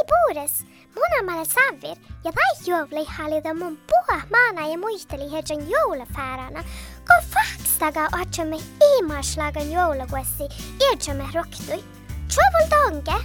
Hei 0.00 0.06
puures, 0.08 0.52
munamalle 0.96 1.44
savir 1.44 1.98
ja 2.24 2.32
päihjuovli 2.32 3.04
hallita 3.04 3.52
mun 3.54 3.76
puha 3.90 4.20
maana 4.32 4.68
ja 4.68 4.78
muisteli 4.78 5.32
hetken 5.32 5.70
joulafäärana, 5.70 6.62
kun 7.08 7.26
fakstaga 7.34 8.06
otsamme 8.20 8.56
imaslagan 8.98 9.72
joulukuessi 9.72 10.48
iltsamme 10.90 11.24
roktui. 11.34 11.84
Trouble 12.32 12.66
donke! 12.70 13.24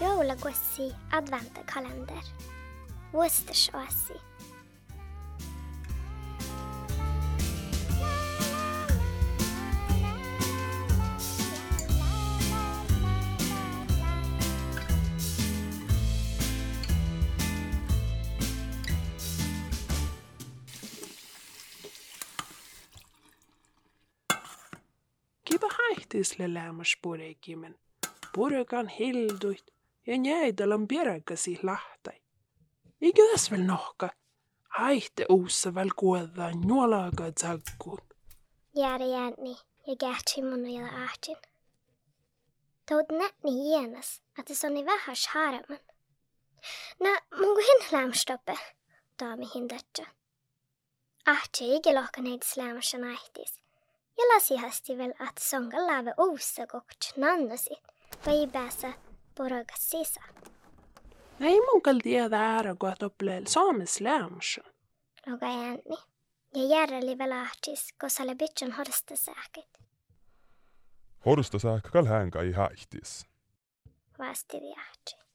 Joulukuessi 0.00 0.96
adventakalender. 1.12 2.24
Worcestershire. 3.14 4.20
Kiva 25.50 25.68
haihtisle 25.78 26.54
lämmas 26.54 26.96
purekimen. 27.02 27.78
Purekan 28.34 28.88
hilduit 28.88 29.64
ja 30.06 30.14
jäidal 30.24 30.70
on 30.70 30.88
pierekasi 30.88 31.58
lahtai. 31.62 32.20
Eikä 33.00 33.22
tässä 33.32 33.50
veel 33.50 33.66
nohka. 33.66 34.10
Haihte 34.68 35.26
uussa 35.28 35.74
väl 35.74 35.90
kuolla 35.96 36.50
nuolaga 36.64 37.32
tsagkuun. 37.32 37.98
Jäädä 38.76 39.04
jääni 39.04 39.56
ja 39.86 39.96
kähtsi 40.00 40.42
mun 40.42 40.70
ja 40.70 40.86
ahtin. 41.04 41.36
Tout 42.88 43.06
nätni 43.18 43.72
jänas, 43.72 44.22
että 44.38 44.54
se 44.54 44.66
on 44.66 44.74
niin 44.74 44.86
vähän 44.86 45.16
harman. 45.34 45.78
No, 47.00 47.10
mun 47.38 47.54
kuin 47.54 47.66
hin 47.66 47.88
lämstoppe, 47.92 48.58
taami 49.16 49.46
hindettä. 49.54 50.06
Ahti 51.26 51.64
eikä 51.64 51.94
lohka 51.94 52.22
neitä 52.22 52.46
slämmässä 52.48 52.98
naihtis. 52.98 53.60
Ja 54.20 54.34
lasihasti 54.34 54.98
vel, 54.98 55.10
että 55.10 55.40
songa 55.40 55.86
lave 55.86 56.14
uussa 56.18 56.66
kokt 56.66 57.16
nannasit, 57.16 57.82
vai 58.26 58.46
päässä 58.46 58.92
porogas 59.34 59.90
sisään. 59.90 60.34
Ei 61.40 61.60
mun 61.60 61.82
kal 61.82 61.98
tiedä 62.02 62.56
ära 62.56 62.74
kun 62.74 62.92
topleel 62.98 63.44
saames 63.46 64.00
lämmässä. 64.00 64.62
Loga 65.26 65.46
jääni. 65.46 65.96
Ja 66.54 66.64
järjeli 66.68 67.18
vel 67.18 67.32
ahtis, 67.32 67.94
kun 68.00 68.10
sä 68.10 68.22
bitson 68.38 68.72
horsta 68.72 69.16
säkit. 69.16 69.68
Horsta 71.26 71.58
saakka 71.58 71.90
kal 71.90 72.06
hänkä 72.06 72.40
ei 72.40 72.52
haihtis. 72.52 73.26
Vasti 74.18 74.56
vi 74.56 74.72
ahti. 74.72 75.26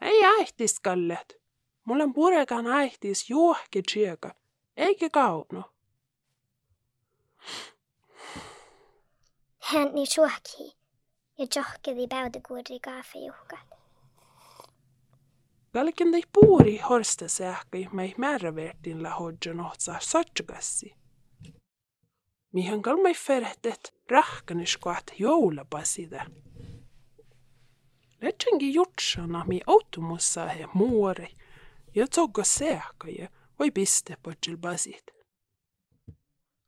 Ei 0.00 0.24
aihtis 0.24 0.80
kallet. 0.80 1.42
Mulla 1.84 2.04
on 2.04 2.14
purekan 2.14 2.66
aihtis 2.66 3.30
juohki 3.30 3.82
tsieka. 3.82 4.34
Eikä 4.76 5.10
kauno. 5.10 5.73
كان 9.74 9.98
يشوحكي 9.98 10.76
يجحكذي 11.38 12.06
بعد 12.06 12.36
قوري 12.36 12.78
قافي 12.78 13.18
يوكات 13.18 13.74
Välken 15.74 16.12
dei 16.12 16.22
puuri 16.32 16.78
horste 16.78 17.28
sähkei 17.28 17.88
mei 17.92 18.14
määrävertin 18.16 19.02
lahodjon 19.02 19.60
ohtsaa 19.60 20.00
sotsukassi. 20.00 20.94
Mihän 22.52 22.82
kalmai 22.82 23.14
ferhtet 23.14 23.94
rahkaniskuat 24.10 25.06
joulapasida. 25.18 26.26
Letsengi 28.22 28.74
jutsana 28.74 29.44
mi 29.44 29.60
automussa 29.66 30.48
he 30.48 30.68
muori 30.74 31.36
ja 31.94 32.06
tsoga 32.06 32.44
sähkei 32.44 33.28
voi 33.58 33.70
piste 33.70 34.16
potsil 34.22 34.56
basit. 34.56 35.06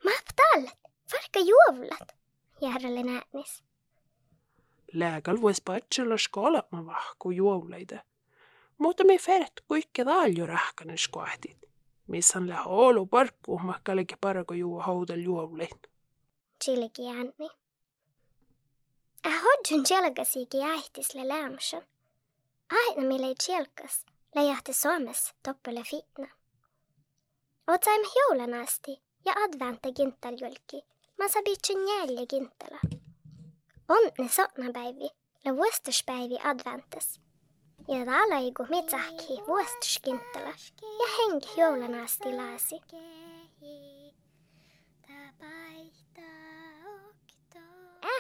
Mahtal, 0.05 0.63
farka 1.11 1.41
juovlat. 1.41 2.16
Järjelle 2.61 3.03
näänis. 3.03 3.65
Lääkal 4.93 5.41
vois 5.41 5.61
potsella 5.61 6.19
skolama 6.19 6.87
vahku 6.87 7.31
juoleida. 7.31 7.99
Mutta 8.79 9.05
me 9.05 9.19
fert 9.19 9.61
kuikke 9.69 10.05
talju 10.05 10.47
rahkaniskoatit. 10.47 11.59
Missan 12.07 12.49
lähe 12.49 12.63
olu 12.65 13.07
parkku 13.07 13.59
mahkalegi 13.59 14.15
parago 14.21 14.55
juua 14.55 14.83
houdel 14.83 15.21
juovlein. 15.21 15.81
Chiliki 16.65 17.03
jänni. 17.03 17.51
Äh 19.27 19.43
hodjun 19.43 19.85
tjelgasiiki 19.85 20.59
jäihtisle 20.59 21.29
lämsön. 21.29 21.83
Aina 22.73 23.09
mille 23.09 23.35
tjelkas, 23.47 24.07
läjahti 24.35 24.73
Suomessa 24.73 25.35
toppele 25.43 25.83
fitna. 25.91 26.27
Otsaimme 27.67 28.09
joulan 28.17 28.55
asti 28.55 29.03
ja 29.25 29.33
advente 31.19 31.29
gintaljulki. 31.29 31.29
Mä 31.29 31.29
sabitsin 31.29 31.89
jälje 31.89 32.27
gintala. 32.27 32.81
Onne 33.89 34.29
sotnapäivi 34.29 35.09
ja 35.45 35.57
vuostuspäivi 35.57 36.39
adventes. 36.45 37.21
Ja 37.89 38.05
kun 38.55 38.67
mitsahki 38.71 39.43
vuostusgintala 39.47 40.55
ja 40.83 41.07
henki 41.19 41.61
joulan 41.61 41.95
asti 41.95 42.37
laasi. 42.37 42.81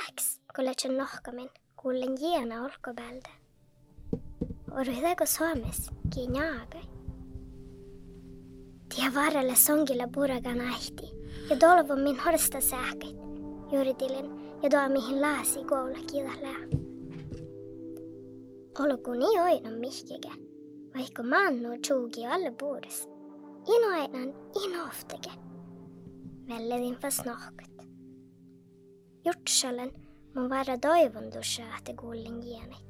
Äks, 0.08 0.40
kun 0.56 0.64
lähtsin 0.64 0.96
nohkamin, 0.96 1.50
kuulen 1.76 2.16
jiena 2.20 2.64
olkopäällä. 2.64 3.28
Oruhdako 4.80 5.26
Suomessa 5.26 5.92
kiinjaagai? 6.14 6.82
Tia 8.94 9.14
varrelle 9.14 9.56
songilla 9.56 10.08
puragan 10.14 10.60
ahti 10.60 11.15
Ja 11.50 11.56
Dolvo 11.60 11.96
min 11.96 12.20
horsta 12.20 12.60
sähköt 12.60 13.16
juuritilin 13.72 14.30
ja 14.62 14.70
tuo 14.70 14.88
mihin 14.88 15.20
lääsi 15.20 15.64
koulu 15.64 15.94
kiitellä. 15.94 16.78
Olkuni 18.78 19.24
oinon 19.24 19.78
mihkekä, 19.80 20.30
vaikka 20.94 21.22
mannu 21.22 21.68
tjuuki 21.82 22.26
alle 22.26 22.50
puudes. 22.60 23.08
Ino 23.76 23.88
aina 23.88 24.18
ino 24.64 24.84
ofteke. 24.84 25.30
Välledin 26.48 26.94
fast 26.94 27.24
nohkat. 27.24 27.70
Jutsalen 29.24 29.92
mun 30.34 30.50
vara 30.50 30.78
toivon 30.78 31.30
tuossa 31.32 31.62
ahte 31.62 31.94
kuulin 31.94 32.40
kienit. 32.40 32.86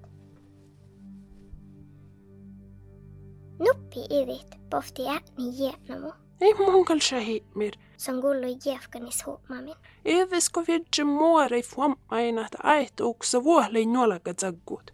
Nuppi 3.59 4.01
idit 4.11 4.71
pohti 4.71 5.09
ääni 5.09 5.53
jienomu. 5.59 6.26
Ei 6.41 6.55
kal 6.87 7.01
shahimir. 7.01 7.77
som 7.97 8.21
gullu 8.21 8.59
jäfkanis 8.65 9.27
huomamin. 9.27 9.75
Evesko 10.05 10.65
viedje 10.69 11.05
muore 11.05 11.63
fuammaina, 11.63 12.47
että 12.47 12.59
ait 12.63 13.01
uksa 13.01 13.45
vuohle 13.45 13.85
nuolaga 13.85 14.35
tsaggut. 14.35 14.91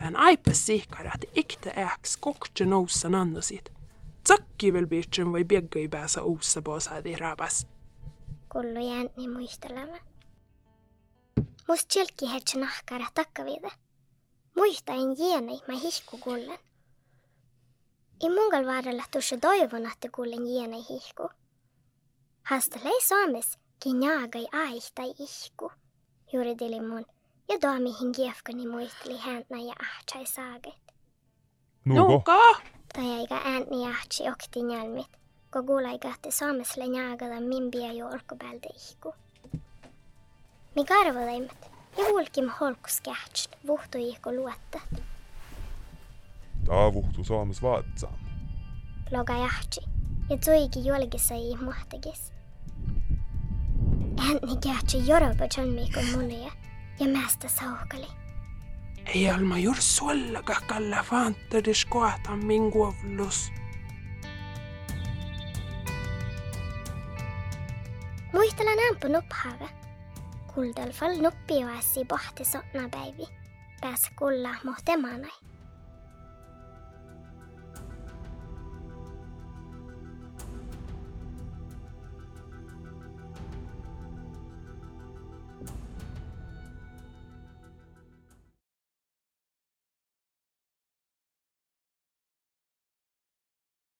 Län 0.00 0.16
aipas 0.16 0.66
sihkara, 0.66 1.12
että 1.14 1.26
ikta 1.34 1.70
äks 1.76 2.16
kokje 2.16 2.66
noussa 2.66 3.08
nannosit. 3.08 3.72
Tsakki 4.24 4.72
vel 4.72 4.86
biitsen 4.86 5.32
voi 5.32 5.44
bieggai 5.44 5.88
päässä 5.88 6.22
uussa 6.22 6.62
posaadi 6.62 7.16
rabas. 7.16 7.66
Kullu 8.52 8.88
jänni 8.88 9.28
muistelema. 9.28 9.96
Must 11.68 11.88
tjelki 11.88 12.32
hetsi 12.32 12.58
nahkara 12.58 13.06
takkavide. 13.14 13.70
Muista 14.56 14.92
en 14.92 15.16
jienei 15.18 15.60
mä 15.68 15.74
hihku 15.78 16.18
kullen. 16.18 16.58
I 18.22 18.28
mungal 18.28 18.66
vaaralla 18.66 19.04
tuossa 19.10 19.36
toivon, 19.40 19.86
että 19.86 20.08
kullen 20.14 20.46
jienei 20.46 20.84
hihku. 20.88 21.30
Hastalei 22.42 23.00
Suomessa 23.08 23.58
kinjaagai 23.82 24.46
aihtai 24.52 25.14
ihku. 25.18 25.72
Juuri 26.32 26.56
tili 26.56 26.80
mun. 26.80 27.06
Ja 27.48 27.58
tuo 27.58 27.74
mihin 27.78 28.12
kiefkani 28.12 28.66
muisteli 28.68 29.18
häntä 29.18 29.56
ja 29.56 29.74
ahtai 29.82 30.26
saaget. 30.26 30.80
Nuuko? 31.84 32.12
Nuka! 32.12 32.60
Tai 32.92 33.10
eikä 33.20 33.34
ääni 33.44 33.88
ahti 33.90 34.30
okti 34.30 34.62
nälmit. 34.62 35.06
Kun 35.52 35.66
kuulai 35.66 35.98
kahti 35.98 36.32
Suomessa 36.32 36.84
njaagada 36.86 37.40
min 37.40 37.70
pia 37.70 37.92
jo 37.92 38.06
olkupäältä 38.06 38.68
ihku. 38.74 39.14
Mi 40.76 40.84
karvaleimet. 40.84 41.70
Ja 41.96 42.04
vulkim 42.04 42.50
holkus 42.60 43.00
kähtst. 43.00 43.56
Vuhtu 43.66 43.98
ihku 43.98 44.32
luotta. 44.32 44.80
Taavuhtu 46.70 47.24
Saames 47.24 47.62
vaatsam. 47.62 48.14
Loga 49.10 49.32
jahti. 49.36 49.80
Ja 50.28 50.36
tuiki 50.44 50.86
julkissa 50.88 51.34
ei 51.34 51.56
muhtegis. 51.56 52.32
Ääni 54.18 54.56
kähtsi 54.62 55.06
joropa 55.06 55.44
John 55.56 55.68
munia. 56.16 56.52
Ja 57.00 57.08
mästä 57.08 57.48
sauhkali. 57.48 58.06
Ei 59.06 59.30
alma 59.30 59.58
jur 59.58 59.76
suolla 59.78 60.42
kakalla 60.42 61.02
fantadis 61.02 61.84
koata 61.84 62.36
min 62.36 62.70
kuovlus. 62.70 63.52
Muistelen 68.32 68.78
ämpö 68.90 69.08
nupphave. 69.08 69.68
Kuldal 70.54 70.92
fall 70.92 71.22
nuppi 71.22 71.60
jo 71.60 71.68
ässi 71.68 72.04
pohti 72.04 72.44
sotna 72.44 72.88
päivi. 72.90 73.26
pääs 73.80 74.10
kulla 74.18 74.54
mohtemanai. 74.64 75.50